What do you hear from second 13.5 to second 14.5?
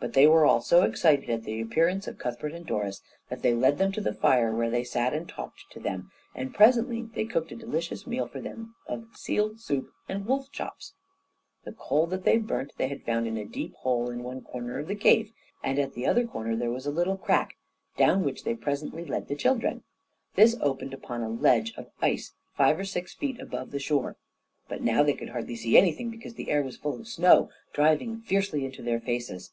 hole in one